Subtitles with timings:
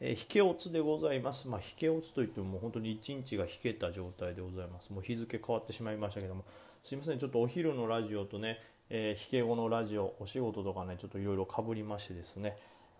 [0.00, 1.48] えー、引け落ちでございます。
[1.48, 4.92] まあ、引け落ちといってももう本当に1日が引けた状態でございます。
[4.92, 6.44] もう日付変わってしまいましたけども、
[6.82, 8.58] すいません、ちょっとお昼のラジオとね、
[8.88, 12.56] えー、引け後のラジオ、お仕事とかね、ちょっといろいろかぶりましてですね、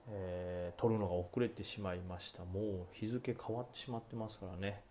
[0.09, 2.45] えー、撮るのが遅れてしまいました。
[2.45, 4.83] もう日付変わってしまってますからね。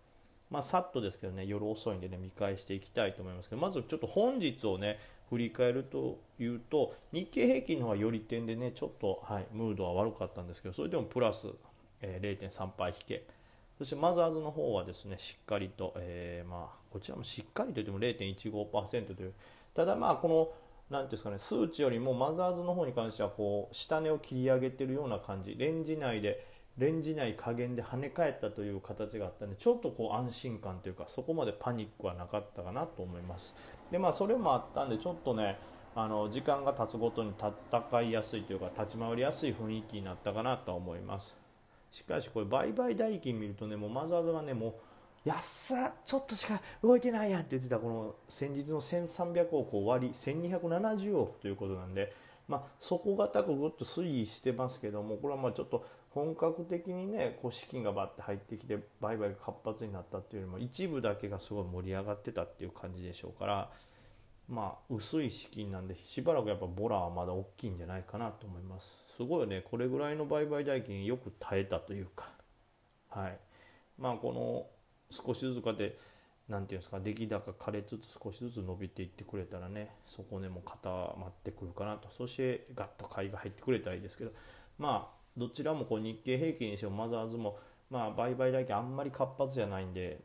[0.50, 4.98] まあ、さっとですけどね、夜遅いんでね、見返していきたいと思いますけど、まずちょっと本日をね、
[5.30, 11.46] 振り返るというと、日経平均の方はより点でね、ちょっと、はい、ムードは悪かったんですけど、それでもプラス、
[12.02, 13.26] え、0.3%引け。
[13.78, 19.32] そしてマザーズの方はですね、しっかりと、えー、まあ、こちらもしっかりといっても0.15%という、
[19.74, 20.52] ただまあ、この、
[20.90, 26.46] なんですかね、数値よりもマザーズの方に関しては、こう、下値を切り上げてるような感じ、レンジ内で、
[26.78, 33.54] レンジ内加減で跳ね返ったという形があったのでちょっとこう安心感というかそこまでパニックはなかったかなと思います。
[33.90, 35.58] でまあそれもあったんでちょっとね
[35.94, 41.39] あの時間が経つごとに戦いやすいというか立ち回りやすい雰囲気になったかなと思います。
[41.90, 52.12] しかしこれ売買代金見るとねもうマザーズがねもう安っちょっとしか動いてないやんって言ってたこの先日の1300億を割り1270億ということなんで
[52.50, 63.70] まあ、底堅くぐっと推移してますけどもこれはまあちょっと本格的にねこう資金がバッて入ってきて売買が活発になったっていうよりも一部だけがすごい盛り上がってたっていう感じでしょうから
[64.48, 68.99] まあ薄い資金なんでしばらくやっぱボラはまだ大きいんじゃないかなと思います。
[69.20, 69.62] すごいね。
[69.70, 72.30] これぐらいの売買代金よく耐えたというか。
[73.10, 73.38] はい。
[73.98, 74.66] まあこの
[75.10, 75.98] 少しずつかで
[76.48, 80.88] 何て言うんですか出来高枯れつつ少しずつ伸びていってくれたらね底根も固
[81.20, 82.08] まってくるかなと。
[82.16, 84.30] そしてガッと買いが入ってくれたらいいですけど。
[84.78, 87.58] まあどちらもこう日経平均にしろマザーズも
[87.90, 90.18] まあ売買代金あんまり活発じゃないんで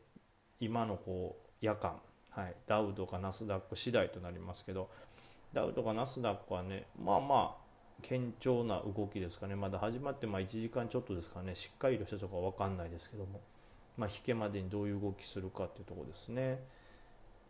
[0.58, 2.00] 今のこう夜間、
[2.30, 4.88] はい、ダウとかナスダック次第となりますけど。
[5.52, 7.65] ダウとかナスダックはねまあまあ
[8.02, 13.40] 堅調な動きですかねまだ始まってまあ1時間ちょっとですかねしっかりとしたところは分かんないですけども。
[13.96, 16.62] まあ、引けまでにどういう動きするかっていうところですね。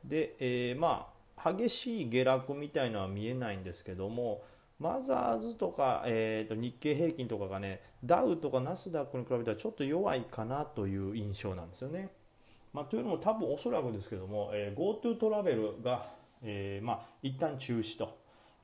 [0.05, 4.43] で、えー、まあ激しい下落みたいのは見えないんですけども
[4.81, 12.11] マザーズとか、えー、と日経平均とかがねダウとかナスダックに比べたらちょっと弱いかなという印象なんですよね。
[12.73, 16.11] まあ、というのも多分おそらくですけども、えー、GoTo トラベルが、
[16.43, 18.17] えー、まあ一旦中止と。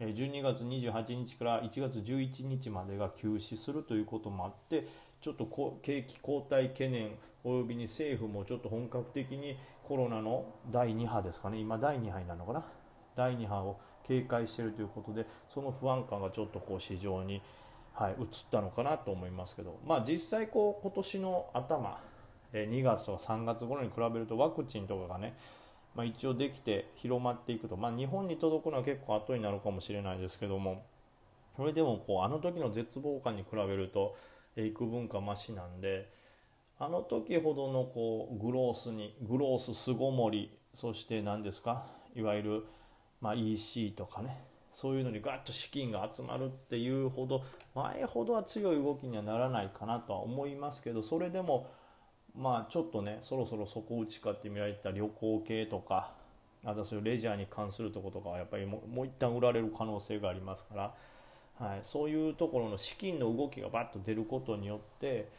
[0.09, 4.89] 12月28日から1月11日までが休止するということもあって
[5.21, 5.47] ちょっと
[5.83, 7.13] 景気後退懸念
[7.45, 11.59] およびに政府もちょっと本格的にコロナの第2波ですかね。
[11.59, 12.65] 今第2波になるのかな。
[13.17, 17.43] 第2波を警戒しているということでその不安感がちょっとこう市場に、
[17.93, 22.01] はい、移ったのかなと思いますけど、まあ、実際こう今年の頭
[22.53, 25.35] 2月とか3月頃に比べるとワクチンとかがね、
[25.95, 30.85] まあ、一応できて広まっていくと、まあ、日本に届くのは結構後になるかもしれないですけども。
[31.57, 34.17] それでもこうあの時の絶望感に比べると
[34.57, 36.11] 幾分かましなんで
[36.79, 42.65] あの時ほどのこうグロースにグロース巣ごもりそして何ですかいわゆる、
[43.21, 51.69] まあ、EC とかねそういうのにガッと資金が集まるっていうほど前ほどは強い動きにはならないかなとは思いますけどそれでも
[52.37, 56.13] まあちょっとねそろそろ底打ちかって見られた旅行系とか
[56.65, 60.95] あとそういうレジャーに関するとことかはやっぱりもう一旦売られる可能性がありますから。
[61.59, 65.31] はい、そういうところの資金の動きがバッと出ることによって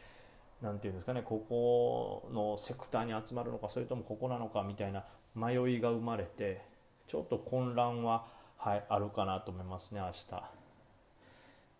[0.62, 6.62] 何て言うんですかねここのセクターに集まるのかそれともここなのかみたいな迷いが生まれて
[7.08, 8.24] ちょっと混乱は、
[8.56, 10.63] はい、あるかなと思いますね明日。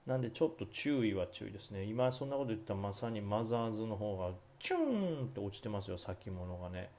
[0.07, 1.85] なんでちょっと注意は注意ですね。
[1.85, 6.91] 今そんなこと言ったらまさにマザーズの方がチューンって落ちてますよ先物がね。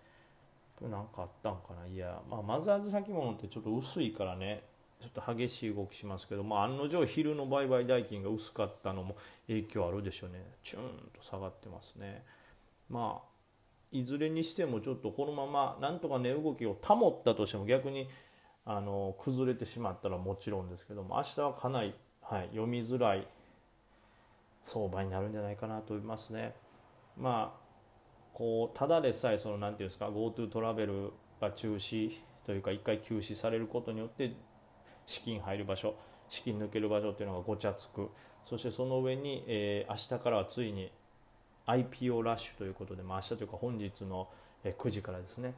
[0.75, 1.87] これなんかあったんかな？
[1.87, 4.63] いや、まあ、マザーズ先物ってちょっと薄いからね
[4.99, 9.15] ちょっと激しい動きしますけど、まあ、案の定昼の売買代金が薄かったのも
[9.47, 12.23] 影響あるでしょうねチューンと下がってますね
[12.89, 13.35] まあ
[13.91, 18.09] いずれにしてもちょっとこのままなんとか値動きを保ったとしても逆に
[18.65, 21.93] あの崩れてしまったらもちろんですけども明日はかなり、
[22.27, 23.27] はい、読みづらい
[24.63, 26.55] 相場になるんじゃないかなと思いますね。
[27.17, 27.65] まあ
[28.33, 32.11] こうただでさえその何て言うんですか GoTo トラベルが中止
[32.45, 34.33] というか1回休止されることによって
[35.05, 35.95] 資金入る場所
[36.27, 38.09] 資金抜ける場所っていうのがごちゃつく
[38.43, 40.91] そしてその上に、えー、明日からはついに
[41.67, 44.27] IPO ラッシュということで、まあ、明日というか本日の
[44.65, 45.53] 9時からですね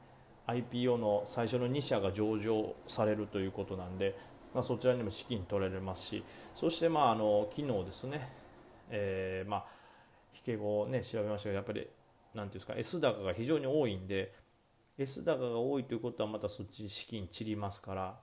[0.48, 4.18] IPO の最初の2社が上場されるということなんで、
[4.54, 6.24] まあ、そちらにも資金取られますし
[6.56, 8.30] そしてまああの昨日ですね、
[8.90, 9.66] えー、まあ
[10.36, 11.88] 引け後ね調べましたけどやっぱり
[12.34, 14.34] 何ていうんですか S 高が非常に多いんで
[14.98, 18.16] S 高が多いということはまたそっち資金散りますから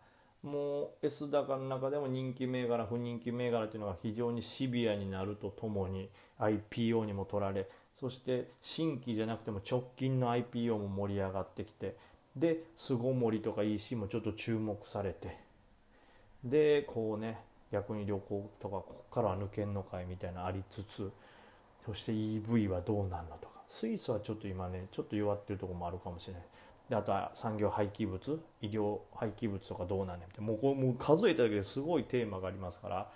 [0.43, 7.69] もう S 高の中でも人気銘柄不人気銘柄というのが非常にシビアになるとともに IPO にも取られ
[7.99, 11.97] そして新規じゃなくても直近の IPO も盛り上がってきて
[12.37, 15.44] で巣ごもりとか EC もちょっと注目されて
[16.45, 17.39] でこうね
[17.73, 21.11] 逆に旅行とかここからは抜けんのかいみたいなありつつ
[21.85, 23.55] そして EV はどうなんのとか。
[23.67, 26.43] スイスはちょっと今ねちょっと弱ってるとこもあるかもしれない。
[26.89, 30.41] であとは産業廃棄物医療廃棄物とかどうなんねんって。
[30.41, 33.11] もうこれもう数えただけですごいテーマがありますから。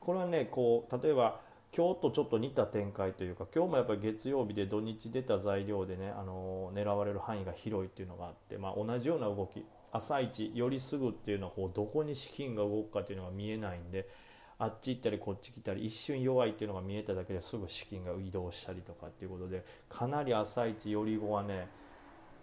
[0.00, 1.40] これはねこう例えば
[1.76, 9.64] 今日とちょっと似た展開というか今日もやっぱり月曜日で土日出た材料でねあの狙われる範囲が広いっていうのがあって、まあ、同じような動き。
[9.92, 14.08] 朝一よりすぐっていうのはこうどこに資金が動くかっていうのが見えないんで
[14.58, 21.68] あっち行ったりこっち来たり一瞬弱いっていうのが見えただけですぐ資金が移動したりとかっていうことでかなり朝一より後はね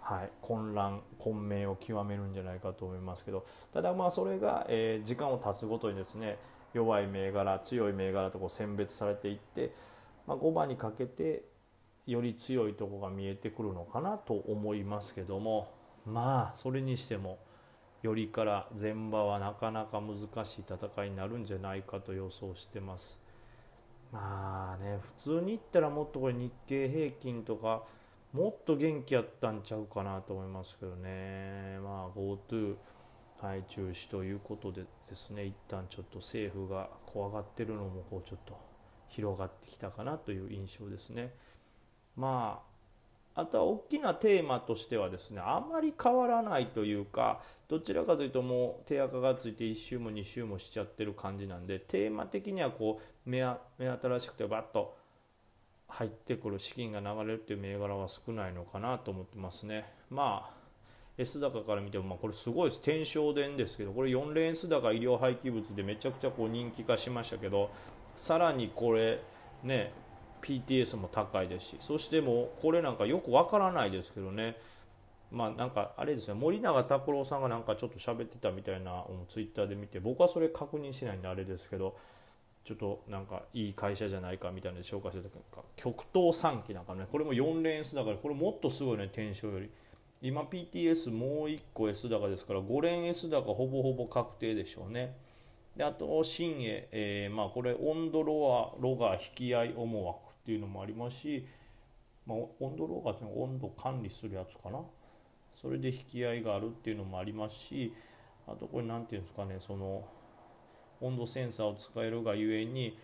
[0.08, 6.38] はい、混乱混迷を極めるんじゃないかと思いますけどただまあそれが、えー、時間を経つごとにですね
[6.74, 9.74] 弱い銘柄強い銘柄とこう選別されていって、
[10.26, 11.44] まあ、5番にかけて
[12.06, 15.74] より強いとこが見えてくるのかなと思いますけども
[16.08, 17.38] まあそれにしても
[18.02, 23.20] よりから前場はなかなか難しい戦いになるんじゃないかと予想してます。
[24.12, 27.84] まあね普通に言ったらもっとこれ日経平均とか
[28.32, 32.76] もっと元気やったんちゃうかなと思いますけどね、まあ、GoTo、
[33.42, 38.58] はい、中止ということでですね一旦ちょっと政府が怖がってるのもこうちょっと
[39.10, 41.34] 広がってきたかなという印象ですね。
[42.16, 42.77] まあ
[43.38, 47.40] あとは大きなテーマとしてはですねあまり変わらないというか
[47.70, 54.98] どちらかというともう手垢がついて1週も2週もしちゃってる感じなんでテーマ的にはこう目新しくてバッと
[55.88, 59.86] 入ってくる資金が流れるっていう銘柄は少ないのかなと思ってますね。
[60.10, 60.58] まあ
[61.20, 67.72] S 高から見ても、まあ、これすごいです天正伝ですけどこれ4連 S 高医療廃棄物でめちゃくちゃこう人気化しましたけど
[68.16, 69.22] さらにこれ
[69.64, 69.94] ね
[70.48, 74.56] PTS も高いですしそしてもうこれなんかよくわからないですけどね。
[75.30, 81.98] まあなんかあれですね森永卓郎さんがなんかちょっと喋ってたみたいなツイッターで見て僕はそれ確認しないんであれですけど
[82.64, 89.70] ちょっとなんかいい会社じゃないかみたいなで紹介してたか極東3期なんかねこれも4連 S だからこれもっとすごいね天正より。
[90.20, 95.16] 今 PTS もう1個 S 高ですから5連 S 高ほぼほぼ確定でしょうね。
[95.76, 100.27] であと新鋭、えー、まあこれ温度ロアロガ引き合い思惑。
[100.48, 101.46] っていうのもありますし、
[102.26, 104.80] まあ、温度ロガっていうのは温度管理するやつかな。
[105.54, 107.94] それで引き合いがあるっていうのもありますし
[108.48, 110.08] あとこれ何て言うんですかねその
[111.02, 112.98] 温度センサーを使えるがゆえに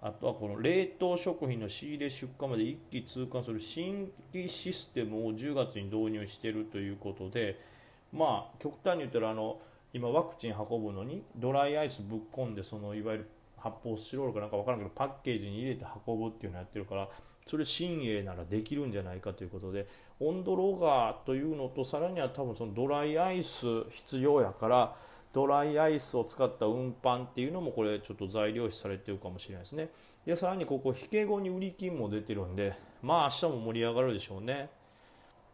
[0.00, 7.60] あとはこの冷凍食品の仕入れ出荷まで一気通貫する新規システムを10月に導入しているということで
[8.12, 9.60] まあ極端に言ったらあの
[9.94, 13.28] 今ワクチン運ぶのにドライアイスぶっ込んでそのいわゆる
[13.62, 17.08] 発泡スチロールかなんか分からんけどパッケージに入れて運ぶっていうのをやってるから
[17.46, 19.88] それ新鋭ならできるんじゃないかということで
[20.20, 24.96] 温度ロガーというのとさらには多分そのドライアイス必要やから
[25.32, 29.90] ドライアイスを使った運搬っていうのもこれちょっと材料費されてるかもしれないですね。
[30.26, 34.70] でさらにここ引け後に売り金も出てるんでまあ明日も盛り上がるでしょうね。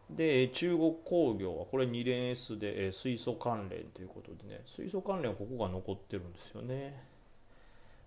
[0.09, 7.08] で中国工業はこれ2連 S で、水素関連ということでね水素関連はここが残ってるんですよね。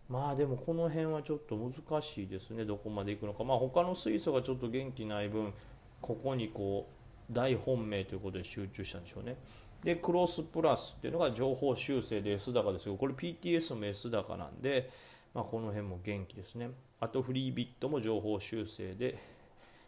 [0.09, 2.65] まあでもこの辺はちょっと難しいですね。
[2.65, 3.45] どこまでいくのか。
[3.45, 5.53] まあ他の水素がちょっと元気ない分
[6.01, 6.89] ここにこ
[7.31, 9.37] う大本命ということで集中したんでしょうね。
[9.83, 14.91] でクロスプラスっていうのが情報修正で S 高ですけどこれ PTS も S 高なんで、
[15.35, 16.71] まあ、この辺も元気ですね。
[17.01, 19.19] あとフリービットも情報修正で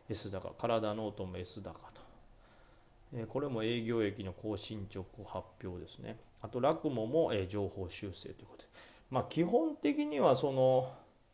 [0.08, 0.50] S 高。
[0.58, 2.00] カラダノートも S 高と、
[3.14, 6.18] えこれも営業益の高進捗発表ですね。
[6.42, 8.68] あと rakumo も、え情報修正ということで。
[9.10, 10.92] まあ基本的にはその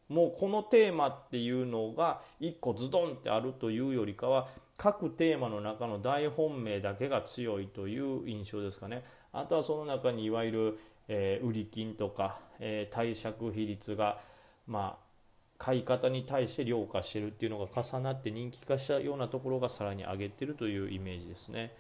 [0.09, 9.05] もうこのテーマっていうのが1個ズドンってあるというよりかは各テーマの中の大本命だけが強いという印象ですかね。
[9.33, 14.21] あとはその中にいわゆる、えー、売り禁とか、えー、貸借比率が、
[14.67, 15.11] まあ、
[15.59, 21.77] 買い方に対して良化してるっていうのが重なって人気化したようなところがさらに上げてるというイメージですね。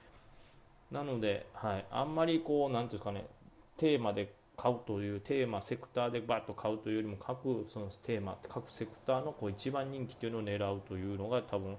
[0.92, 3.26] なので、はい、あんまりこう、なんていうんですかね、
[3.78, 11.78] テーマで買うというテーマセクターでバッと買うというよりも各そのテーマ各セクターのこう一番人気というのを狙うというのが多分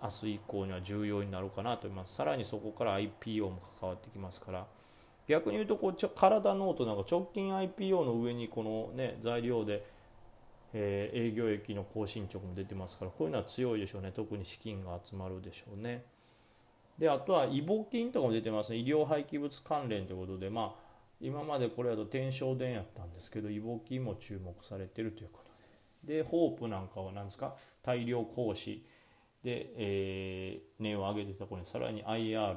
[0.00, 2.14] 明日以降には重要になるかなと思います。
[2.14, 4.66] さらにそこから IPO も関わってきますから。
[5.26, 9.84] 逆に言うとこうちょカラダノートなんか直近 IPO の上にこの、ね、材料で、
[10.74, 16.04] えー、営業益の高進捗も出てますからこういうのは強いでしょうね特に資金が集まるでしょうね
[16.98, 20.83] であとは異募金とかも出てますね医療廃棄物関連ということでまあ
[21.24, 25.50] 今までこれだと天正伝やったんですけどイボキも注目されてるということ
[26.06, 26.16] で。
[26.18, 27.56] でホープなんかは何ですか？
[27.82, 28.84] 大量行使。
[29.42, 32.56] で、えー、値を上げてたころにさらに IR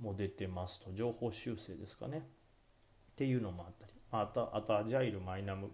[0.00, 0.92] も出てますと。
[0.92, 2.18] 情報修正ですかね。
[2.18, 3.92] っていうのもあったり。
[4.10, 5.70] あとあとアジャイルマイナム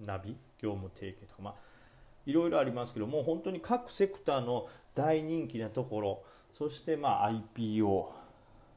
[0.00, 1.42] ナビ業務提携とか。
[1.42, 1.54] まあ
[2.26, 6.24] いろいろありますけどもう本当に各セクターの大人気なところ。
[6.52, 8.19] そしてまあ IPO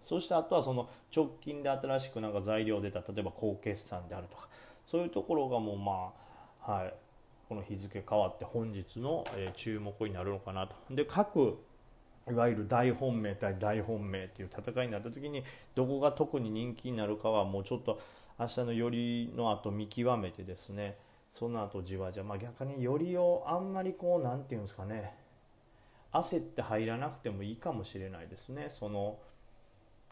[0.04, 4.48] そしてあとはその直近で新しくなんか材料出た例えば高決算であるとか
[4.86, 6.14] そういうところがもうま
[6.68, 6.94] あはい
[7.50, 9.24] この日付変わって本日の、
[9.56, 10.76] 注目になるのかなと。
[10.90, 11.60] で各
[12.30, 15.44] いわゆる大本命対大本命っていう戦いになった時に
[15.76, 18.00] どこが特に人気になるかはもうちょっと
[18.40, 20.98] 明日のよりの後見極めてですね
[21.34, 25.14] その後じわじわまあ逆によりをあんまりこう何て言うんですかね
[26.14, 29.18] 焦って入らなくてもいいかもしれないですねその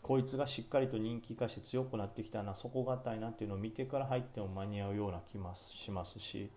[0.02, 6.52] こいつがしっかりと人気化して強くなってきたな底堅いなっていうのを見てから入っても間に合うような気もしますし、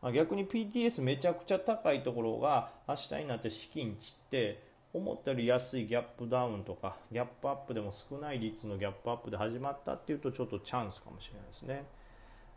[0.00, 4.62] まあ、逆に PTS めちゃくちゃ高いところが明日になって資金散って
[4.94, 11.84] 思ったより安いギャップダウンとかギャップアップでも少ない率のギャップアップで始まったっていうとちょっとチャンスかもしれないですね。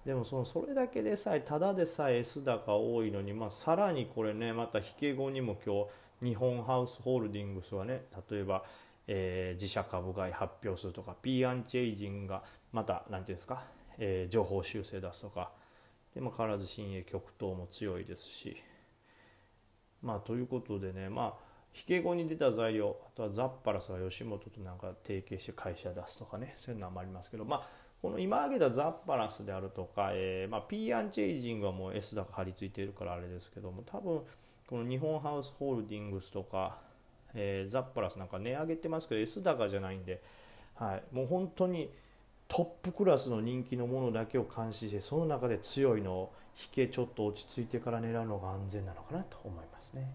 [0.06, 5.86] でもそのそれだけでさえただでさえ S 高多いのに、まあ、さらにこれねまた引け後にも今
[6.22, 8.64] 日日本ハウスホールディングスはね例えば
[9.12, 13.64] えー、自社株買い発表するとか P アンチエイジングがまた何て言うんですか、
[13.98, 15.52] えー、情報修正出すとか
[16.14, 18.56] でも変わらず新鋭極東も強いですし
[20.04, 27.70] まあということでねまあ引け後に出た材料あとはザッパラスが吉本となんか提携して会社出すとかねそういうのもありますけどまあ
[28.02, 34.22] この今挙げたザッパラスであるとか、えーまあ、P アンチエイジングはもう S 高張り付いてるからあれですけども多分
[34.68, 36.78] この日本ハウスホールディングスとか
[37.36, 40.22] えー、ザッパラスなんか値上げてますけど S 高じゃないんで、
[40.76, 41.90] はい、もう本当に
[42.48, 50.10] トップクラスの人気のものだけを監視してその中で強いのを引けちょっと落ち着いてから狙うのが安全なのかなと思いますね。